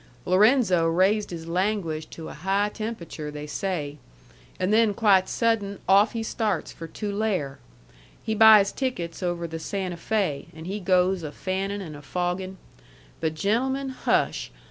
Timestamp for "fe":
9.97-10.47